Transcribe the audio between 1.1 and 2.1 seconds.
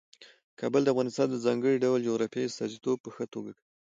د ځانګړي ډول